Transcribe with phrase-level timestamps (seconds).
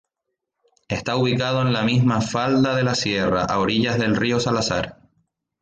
[0.87, 4.97] Está ubicado en la misma falda de la sierra, a orillas del río Salazar.